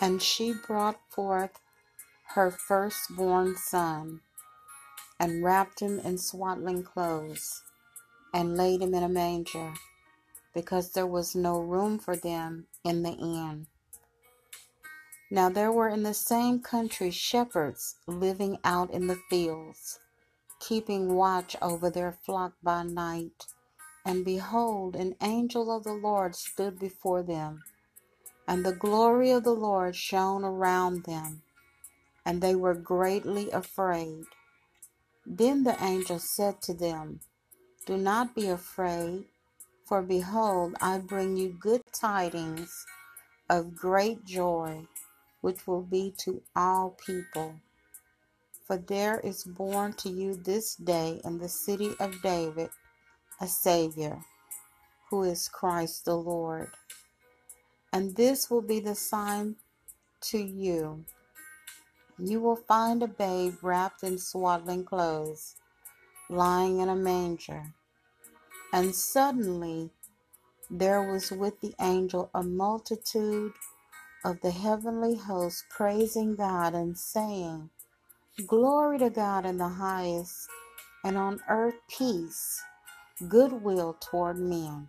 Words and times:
And 0.00 0.22
she 0.22 0.52
brought 0.52 1.00
forth 1.10 1.60
her 2.34 2.50
firstborn 2.50 3.56
son, 3.56 4.20
and 5.18 5.42
wrapped 5.42 5.80
him 5.80 5.98
in 5.98 6.18
swaddling 6.18 6.84
clothes, 6.84 7.62
and 8.32 8.56
laid 8.56 8.82
him 8.82 8.94
in 8.94 9.02
a 9.02 9.08
manger, 9.08 9.74
because 10.54 10.92
there 10.92 11.06
was 11.06 11.34
no 11.34 11.58
room 11.58 11.98
for 11.98 12.14
them 12.14 12.66
in 12.84 13.02
the 13.02 13.12
inn. 13.12 13.66
Now 15.30 15.50
there 15.50 15.72
were 15.72 15.88
in 15.88 16.04
the 16.04 16.14
same 16.14 16.60
country 16.60 17.10
shepherds 17.10 17.96
living 18.06 18.58
out 18.64 18.90
in 18.90 19.08
the 19.08 19.20
fields, 19.28 19.98
keeping 20.60 21.14
watch 21.14 21.56
over 21.60 21.90
their 21.90 22.12
flock 22.12 22.54
by 22.62 22.82
night. 22.82 23.46
And 24.06 24.24
behold, 24.24 24.96
an 24.96 25.16
angel 25.20 25.76
of 25.76 25.84
the 25.84 25.92
Lord 25.92 26.34
stood 26.34 26.78
before 26.78 27.22
them, 27.22 27.62
and 28.48 28.66
the 28.66 28.72
glory 28.74 29.30
of 29.32 29.44
the 29.44 29.52
Lord 29.54 29.96
shone 29.96 30.44
around 30.44 31.04
them, 31.04 31.42
and 32.26 32.42
they 32.42 32.56
were 32.56 32.74
greatly 32.74 33.50
afraid. 33.52 34.24
Then 35.26 35.64
the 35.64 35.82
angel 35.84 36.18
said 36.18 36.62
to 36.62 36.74
them, 36.74 37.20
Do 37.86 37.98
not 37.98 38.34
be 38.34 38.48
afraid, 38.48 39.26
for 39.86 40.02
behold, 40.02 40.76
I 40.80 40.98
bring 40.98 41.36
you 41.36 41.50
good 41.60 41.82
tidings 41.92 42.86
of 43.50 43.76
great 43.76 44.24
joy 44.24 44.86
which 45.42 45.66
will 45.66 45.82
be 45.82 46.14
to 46.18 46.42
all 46.56 46.96
people. 47.06 47.56
For 48.66 48.78
there 48.78 49.20
is 49.20 49.44
born 49.44 49.94
to 49.94 50.10
you 50.10 50.34
this 50.36 50.76
day 50.76 51.20
in 51.24 51.38
the 51.38 51.48
city 51.48 51.92
of 52.00 52.22
David 52.22 52.70
a 53.40 53.48
Savior, 53.48 54.20
who 55.10 55.24
is 55.24 55.48
Christ 55.48 56.06
the 56.06 56.16
Lord. 56.16 56.70
And 57.92 58.16
this 58.16 58.50
will 58.50 58.62
be 58.62 58.80
the 58.80 58.94
sign 58.94 59.56
to 60.22 60.38
you. 60.38 61.04
You 62.18 62.40
will 62.40 62.56
find 62.56 63.02
a 63.02 63.08
babe 63.08 63.54
wrapped 63.62 64.02
in 64.02 64.18
swaddling 64.18 64.84
clothes, 64.84 65.56
lying 66.28 66.80
in 66.80 66.88
a 66.88 66.96
manger. 66.96 67.74
And 68.72 68.94
suddenly 68.94 69.90
there 70.70 71.02
was 71.02 71.30
with 71.30 71.60
the 71.60 71.74
angel 71.80 72.30
a 72.34 72.42
multitude 72.42 73.52
of 74.24 74.40
the 74.42 74.50
heavenly 74.50 75.16
host 75.16 75.64
praising 75.70 76.36
God 76.36 76.74
and 76.74 76.98
saying, 76.98 77.70
Glory 78.46 78.98
to 78.98 79.10
God 79.10 79.46
in 79.46 79.58
the 79.58 79.68
highest, 79.68 80.48
and 81.04 81.16
on 81.16 81.40
earth 81.48 81.76
peace, 81.88 82.62
goodwill 83.28 83.96
toward 84.00 84.38
men. 84.38 84.88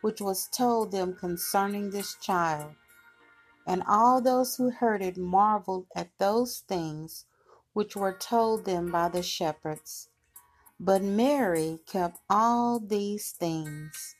which 0.00 0.20
was 0.20 0.48
told 0.48 0.92
them 0.92 1.14
concerning 1.14 1.90
this 1.90 2.14
child. 2.16 2.74
And 3.66 3.82
all 3.86 4.20
those 4.20 4.56
who 4.56 4.70
heard 4.70 5.02
it 5.02 5.16
marveled 5.16 5.86
at 5.94 6.10
those 6.18 6.64
things 6.68 7.26
which 7.72 7.94
were 7.94 8.16
told 8.16 8.64
them 8.64 8.90
by 8.90 9.08
the 9.08 9.22
shepherds. 9.22 10.08
But 10.80 11.02
Mary 11.02 11.80
kept 11.86 12.20
all 12.30 12.78
these 12.78 13.32
things 13.32 14.14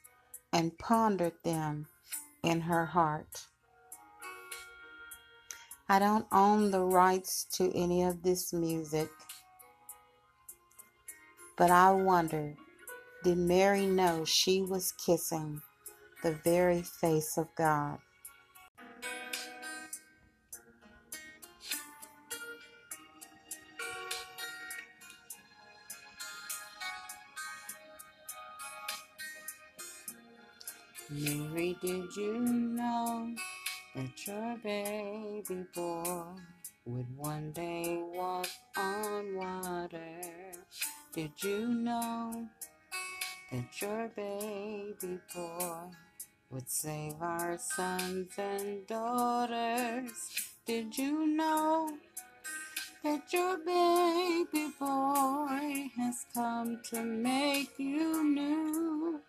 and 0.53 0.77
pondered 0.78 1.34
them 1.44 1.87
in 2.43 2.62
her 2.62 2.87
heart. 2.87 3.47
I 5.88 5.99
don't 5.99 6.27
own 6.33 6.71
the 6.71 6.83
rights 6.83 7.44
to 7.53 7.72
any 7.75 8.03
of 8.03 8.22
this 8.22 8.53
music. 8.53 9.11
But 11.56 11.71
I 11.71 11.93
wonder 11.93 12.55
did 13.25 13.38
Mary 13.38 13.87
know 13.87 14.25
she 14.25 14.62
was 14.62 14.93
kissing 14.93 15.61
the 16.23 16.33
very 16.45 16.83
face 16.83 17.37
of 17.39 17.49
God? 17.56 17.99
Mary, 31.11 31.77
did 31.81 32.17
you 32.17 32.39
know? 32.41 33.35
that 33.99 34.27
your 34.29 34.56
baby 34.62 35.65
boy 35.75 36.23
would 36.85 37.17
one 37.17 37.50
day 37.50 37.99
walk 38.15 38.47
on 38.77 39.35
water. 39.35 40.21
Did 41.12 41.33
you 41.43 41.67
know 41.67 42.47
that 43.50 43.83
your 43.83 44.09
baby 44.15 45.19
boy 45.35 45.91
would 46.51 46.71
save 46.71 47.21
our 47.21 47.59
sons 47.59 48.33
and 48.39 48.87
daughters? 48.87 50.13
Did 50.67 50.97
you 50.97 51.27
know 51.27 51.91
that 53.05 53.33
your 53.33 53.59
baby 53.59 54.73
boy 54.79 55.91
has 55.97 56.25
come 56.35 56.81
to 56.91 57.03
make 57.03 57.79
you 57.79 58.25
new? 58.25 59.21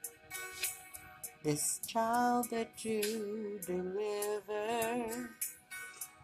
This 1.44 1.80
child 1.88 2.50
that 2.52 2.84
you 2.86 3.60
deliver 3.66 5.30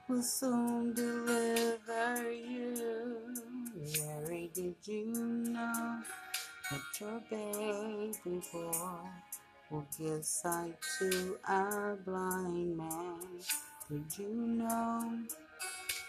will 0.08 0.22
soon 0.22 0.94
deliver 0.94 2.32
you. 2.32 3.34
Mary, 3.76 4.50
did 4.54 4.76
you 4.86 5.06
know 5.06 6.02
that 6.72 7.00
your 7.00 7.22
baby 7.30 8.42
boy 8.52 9.00
will 9.76 9.86
give 9.98 10.24
sight 10.24 10.78
to 10.98 11.38
a 11.50 11.96
blind 12.06 12.78
man? 12.78 13.20
Did 13.90 14.18
you 14.18 14.30
know 14.30 15.20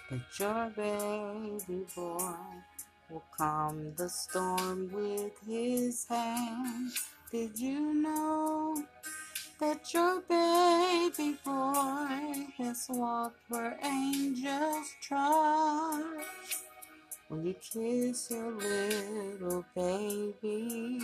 that 0.08 0.38
your 0.38 0.70
baby 0.76 1.84
boy 1.96 2.34
will 3.10 3.24
calm 3.36 3.92
the 3.96 4.08
storm 4.08 4.88
with 4.92 5.32
his 5.44 6.06
hand? 6.06 6.92
Did 7.32 7.58
you 7.58 7.92
know 7.94 8.84
that 9.58 9.92
your 9.92 10.20
baby 10.20 11.36
boy 11.44 12.46
has 12.58 12.86
walked 12.88 13.40
where 13.48 13.76
angels 13.82 14.94
trod? 15.02 16.04
When 17.28 17.44
you 17.44 17.54
kiss 17.54 18.30
your 18.30 18.52
little 18.52 19.64
baby, 19.74 21.00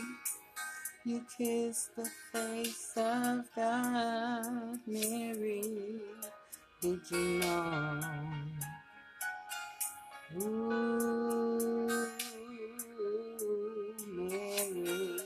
you 1.05 1.23
kiss 1.37 1.91
the 1.97 2.07
face 2.33 2.93
of 2.97 3.49
God, 3.57 4.79
Mary. 4.87 6.01
Did 6.83 7.01
you 7.11 7.41
know? 7.41 8.01
Ooh. 10.43 12.09
Mary, 14.09 15.19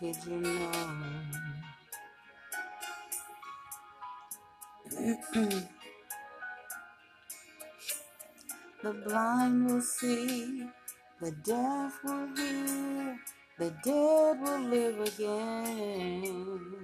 Did 0.00 0.16
you 0.26 0.40
know? 0.40 0.72
the 8.82 8.92
blind 9.06 9.66
will 9.70 9.80
see, 9.82 10.68
the 11.20 11.32
deaf 11.44 12.00
will 12.04 12.28
hear, 12.36 13.18
the 13.58 13.70
dead 13.82 14.40
will 14.40 14.60
live 14.60 15.00
again. 15.00 16.74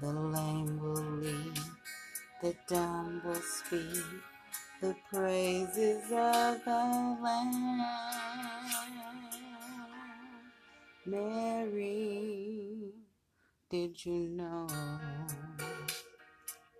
The 0.00 0.08
lame 0.08 0.80
will 0.80 1.04
lead, 1.22 1.60
the 2.42 2.54
dumb 2.66 3.22
will 3.24 3.34
speak, 3.36 4.02
the 4.80 4.96
praises 5.12 6.02
of 6.10 6.64
the 6.64 7.16
Lamb. 7.22 7.86
Mary, 11.06 12.92
did 13.70 14.04
you 14.04 14.28
know? 14.30 14.66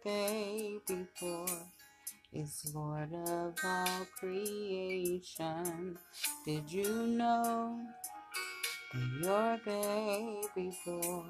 Baby 0.05 1.07
boy 1.21 1.47
is 2.33 2.73
Lord 2.75 3.13
of 3.13 3.55
all 3.63 4.07
creation. 4.19 5.99
Did 6.45 6.73
you 6.73 7.07
know 7.07 7.81
that 8.93 9.23
your 9.23 9.59
baby 9.65 10.77
boy 10.85 11.23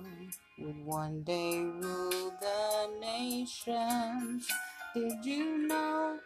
would 0.58 0.84
one 0.84 1.22
day 1.22 1.58
rule 1.58 2.32
the 2.40 2.88
nations? 3.00 4.48
Did 4.94 5.24
you 5.24 5.66
know 5.68 6.18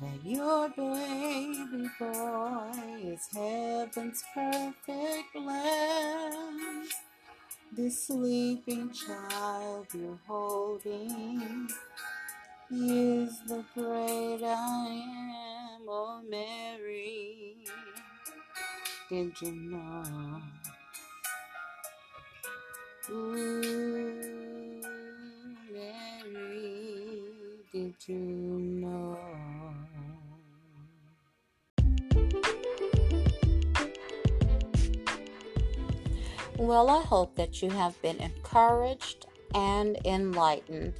that 0.00 0.24
your 0.24 0.68
baby 0.68 1.88
boy 1.98 2.70
is 3.02 3.28
heaven's 3.34 4.22
perfect 4.32 5.34
lamb? 5.34 6.88
This 7.72 8.06
sleeping 8.06 8.90
child 8.92 9.88
you're 9.92 10.18
holding 10.26 11.68
is 12.70 13.40
the 13.48 13.64
great 13.74 14.42
I 14.44 14.86
am, 14.86 15.86
oh 15.88 16.22
Mary. 16.28 17.55
Did 19.08 19.40
you 19.40 19.52
know? 19.52 20.42
Ooh, 23.08 24.82
Mary, 25.72 27.20
did 27.72 27.94
you 28.08 28.16
know? 28.16 29.16
Well, 36.58 36.90
I 36.90 37.02
hope 37.02 37.36
that 37.36 37.62
you 37.62 37.70
have 37.70 38.00
been 38.02 38.16
encouraged 38.16 39.26
and 39.54 39.98
enlightened. 40.04 40.94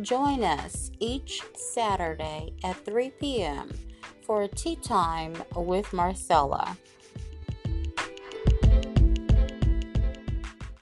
Join 0.00 0.44
us 0.44 0.92
each 1.00 1.42
Saturday 1.56 2.52
at 2.62 2.76
3 2.84 3.10
p.m. 3.18 3.70
for 4.22 4.42
a 4.42 4.48
tea 4.48 4.76
time 4.76 5.34
with 5.56 5.92
Marcella. 5.92 6.76